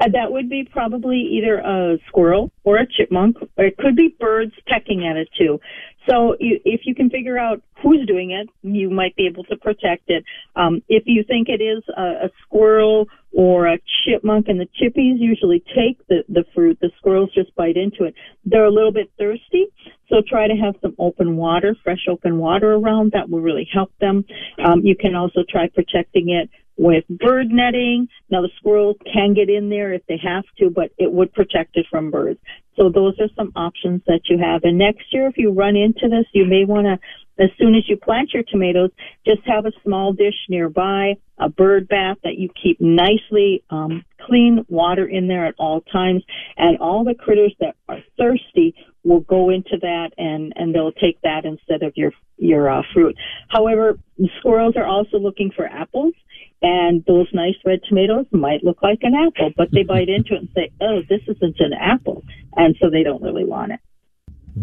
[0.00, 4.14] Uh, that would be probably either a squirrel or a chipmunk, or it could be
[4.18, 5.60] birds pecking at it too.
[6.08, 10.04] So if you can figure out who's doing it, you might be able to protect
[10.08, 10.24] it.
[10.54, 15.16] Um, if you think it is a, a squirrel or a chipmunk, and the chippies
[15.18, 18.14] usually take the, the fruit, the squirrels just bite into it.
[18.44, 19.66] They're a little bit thirsty,
[20.08, 23.12] so try to have some open water, fresh open water around.
[23.12, 24.24] That will really help them.
[24.64, 28.08] Um, you can also try protecting it with bird netting.
[28.30, 31.76] Now the squirrels can get in there if they have to, but it would protect
[31.76, 32.40] it from birds.
[32.76, 34.62] So those are some options that you have.
[34.64, 36.98] And next year, if you run into this, you may want to,
[37.42, 38.90] as soon as you plant your tomatoes,
[39.24, 44.64] just have a small dish nearby, a bird bath that you keep nicely um, clean
[44.68, 46.22] water in there at all times,
[46.56, 51.20] and all the critters that are thirsty will go into that and and they'll take
[51.22, 53.16] that instead of your your uh, fruit.
[53.48, 53.98] However,
[54.38, 56.14] squirrels are also looking for apples,
[56.62, 60.40] and those nice red tomatoes might look like an apple, but they bite into it
[60.40, 62.24] and say, "Oh, this isn't an apple,"
[62.56, 63.80] and so they don't really want it.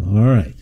[0.08, 0.54] All right.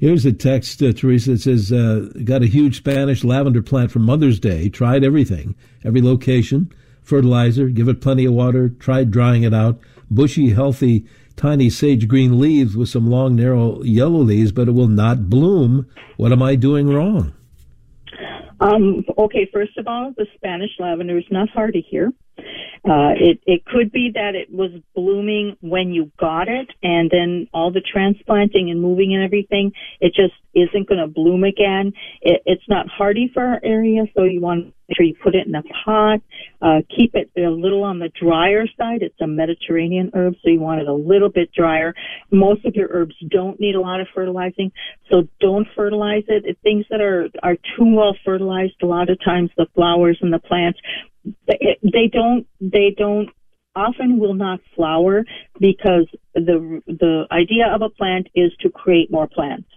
[0.00, 1.38] Here's a text, uh, Teresa.
[1.38, 4.68] Says, uh, got a huge Spanish lavender plant for Mother's Day.
[4.68, 6.70] Tried everything, every location,
[7.02, 9.78] fertilizer, give it plenty of water, tried drying it out.
[10.10, 14.88] Bushy, healthy, tiny sage green leaves with some long, narrow yellow leaves, but it will
[14.88, 15.86] not bloom.
[16.16, 17.32] What am I doing wrong?
[18.64, 22.10] Um, okay, first of all, the Spanish lavender is not hardy here.
[22.38, 27.48] Uh, it it could be that it was blooming when you got it, and then
[27.54, 31.92] all the transplanting and moving and everything, it just isn't going to bloom again.
[32.20, 35.34] It, it's not hardy for our area, so you want to make sure you put
[35.34, 36.20] it in a pot.
[36.60, 39.02] Uh, keep it a little on the drier side.
[39.02, 41.94] It's a Mediterranean herb, so you want it a little bit drier.
[42.30, 44.72] Most of your herbs don't need a lot of fertilizing,
[45.10, 46.44] so don't fertilize it.
[46.44, 50.32] It- Things that are are too well fertilized, a lot of times the flowers and
[50.32, 50.78] the plants,
[51.46, 53.30] they, they don't they don't
[53.76, 55.24] often will not flower
[55.58, 59.68] because the the idea of a plant is to create more plants.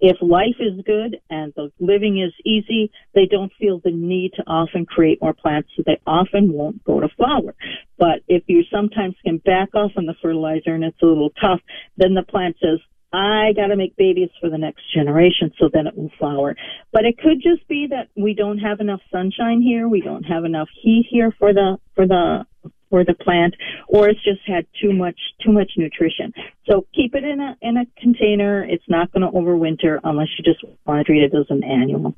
[0.00, 4.44] If life is good and the living is easy, they don't feel the need to
[4.46, 7.54] often create more plants, so they often won't go to flower.
[7.98, 11.60] But if you sometimes can back off on the fertilizer and it's a little tough,
[11.96, 12.78] then the plant says,
[13.12, 16.56] I got to make babies for the next generation, so then it will flower.
[16.92, 19.88] But it could just be that we don't have enough sunshine here.
[19.88, 22.44] We don't have enough heat here for the for the
[22.90, 23.54] for the plant,
[23.88, 26.32] or it's just had too much too much nutrition.
[26.68, 28.64] So keep it in a in a container.
[28.64, 32.14] It's not going to overwinter unless you just want to treat it as an annual.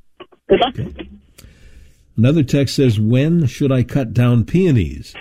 [0.49, 0.77] Good luck.
[0.77, 1.09] Okay.
[2.17, 5.15] Another text says, "When should I cut down peonies?"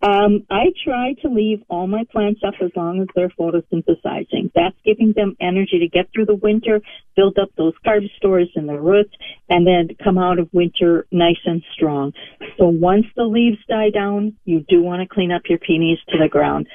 [0.00, 4.52] Um, I try to leave all my plants up as long as they're photosynthesizing.
[4.54, 6.80] That's giving them energy to get through the winter,
[7.16, 9.12] build up those carb stores in the roots,
[9.48, 12.12] and then come out of winter nice and strong.
[12.58, 16.18] So once the leaves die down, you do want to clean up your peonies to
[16.18, 16.68] the ground.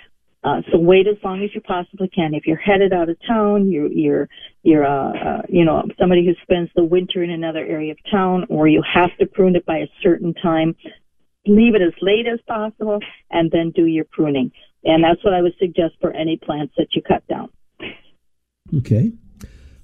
[0.43, 2.33] Uh, so wait as long as you possibly can.
[2.33, 4.27] If you're headed out of town, you're you're
[4.63, 8.45] you're uh, uh, you know somebody who spends the winter in another area of town,
[8.49, 10.75] or you have to prune it by a certain time
[11.45, 12.99] leave it as late as possible
[13.31, 14.51] and then do your pruning.
[14.83, 17.49] And that's what I would suggest for any plants that you cut down.
[18.77, 19.11] Okay.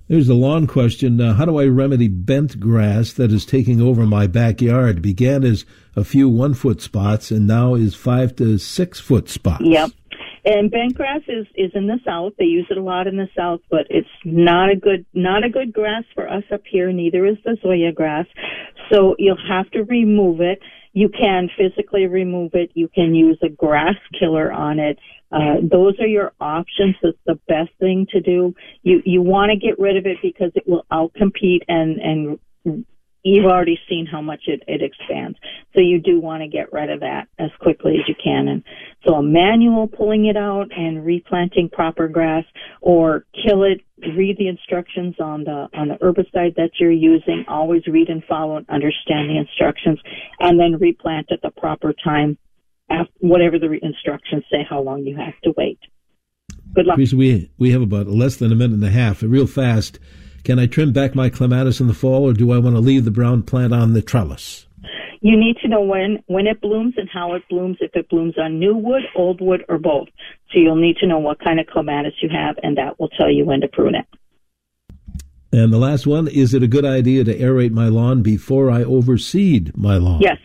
[0.07, 1.22] There's a lawn question.
[1.22, 5.03] Uh, how do I remedy bent grass that is taking over my backyard?
[5.03, 9.64] Began as a few one foot spots and now is five to six foot spots.
[9.64, 9.91] Yep.
[10.46, 12.34] And bent grass is, is in the south.
[12.38, 15.50] They use it a lot in the south, but it's not a good not a
[15.50, 16.92] good grass for us up here.
[16.92, 18.26] Neither is the zoysia grass.
[18.92, 20.60] So you'll have to remove it
[20.94, 22.72] you can physically remove it.
[22.74, 24.98] You can use a grass killer on it.
[25.32, 26.96] Uh, those are your options.
[27.04, 28.56] It's the best thing to do.
[28.82, 32.00] You you want to get rid of it because it will outcompete and
[32.66, 32.86] and
[33.24, 35.38] you've already seen how much it, it expands.
[35.74, 38.47] So you do want to get rid of that as quickly as you can.
[38.47, 38.63] And
[39.05, 42.45] so a manual pulling it out and replanting proper grass
[42.82, 43.82] or kill it,
[44.15, 47.45] read the instructions on the, on the herbicide that you're using.
[47.47, 49.99] Always read and follow and understand the instructions
[50.39, 52.38] and then replant at the proper time,
[52.89, 55.80] after, whatever the instructions say how long you have to wait.
[56.74, 56.97] Good luck.
[56.97, 59.99] we, we have about less than a minute and a half, real fast.
[60.44, 63.06] Can I trim back my clematis in the fall, or do I want to leave
[63.06, 64.66] the brown plant on the trellis?
[65.22, 67.78] You need to know when when it blooms and how it blooms.
[67.82, 70.08] If it blooms on new wood, old wood, or both.
[70.52, 73.30] So you'll need to know what kind of clematis you have, and that will tell
[73.30, 74.06] you when to prune it.
[75.52, 78.84] And the last one: Is it a good idea to aerate my lawn before I
[78.84, 80.22] overseed my lawn?
[80.22, 80.38] Yes.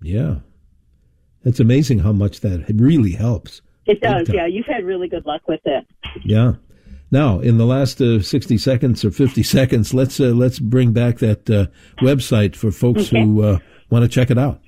[0.00, 0.36] Yeah,
[1.44, 3.60] that's amazing how much that really helps.
[3.84, 4.28] It does.
[4.28, 5.86] Yeah, you've had really good luck with it.
[6.24, 6.54] Yeah.
[7.10, 11.18] Now, in the last uh, 60 seconds or 50 seconds, let's uh, let's bring back
[11.18, 11.66] that uh,
[12.02, 13.22] website for folks okay.
[13.22, 13.58] who uh,
[13.90, 14.60] want to check it out.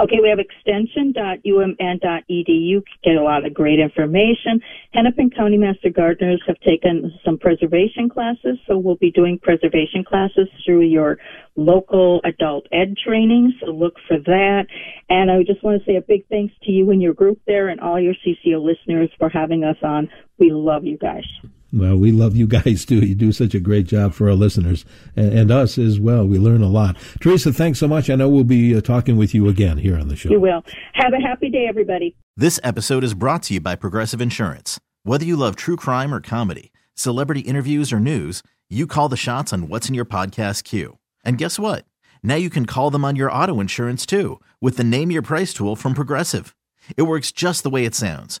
[0.00, 2.82] Okay, we have extension.umn.edu.
[3.02, 4.60] Get a lot of great information.
[4.92, 10.46] Hennepin County Master Gardeners have taken some preservation classes, so we'll be doing preservation classes
[10.64, 11.18] through your
[11.56, 14.66] local adult ed training, so look for that.
[15.08, 17.68] And I just want to say a big thanks to you and your group there
[17.68, 20.08] and all your CCO listeners for having us on.
[20.38, 21.24] We love you guys.
[21.72, 23.00] Well, we love you guys too.
[23.00, 24.84] You do such a great job for our listeners
[25.16, 26.26] and, and us as well.
[26.26, 26.96] We learn a lot.
[27.20, 28.08] Teresa, thanks so much.
[28.08, 30.30] I know we'll be uh, talking with you again here on the show.
[30.30, 30.64] You will.
[30.94, 32.16] Have a happy day, everybody.
[32.36, 34.80] This episode is brought to you by Progressive Insurance.
[35.02, 39.52] Whether you love true crime or comedy, celebrity interviews or news, you call the shots
[39.52, 40.98] on what's in your podcast queue.
[41.24, 41.84] And guess what?
[42.22, 45.52] Now you can call them on your auto insurance too with the Name Your Price
[45.52, 46.54] tool from Progressive.
[46.96, 48.40] It works just the way it sounds